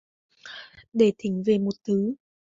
Để 0.93 1.13
thỉnh 1.17 1.43
về 1.45 1.57
một 1.57 1.73
thứ 1.83 2.13